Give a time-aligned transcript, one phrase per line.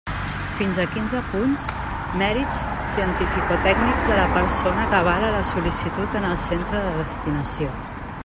[0.59, 1.65] Fins a quinze punts:
[2.21, 2.61] mèrits
[2.95, 7.69] cientificotècnics de la persona que avala la sol·licitud en el centre de destinació.